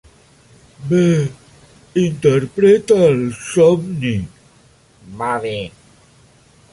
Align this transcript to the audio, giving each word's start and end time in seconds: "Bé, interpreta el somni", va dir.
"Bé, 0.91 1.01
interpreta 2.05 2.97
el 3.09 3.21
somni", 3.49 4.15
va 5.23 5.33
dir. 5.45 5.61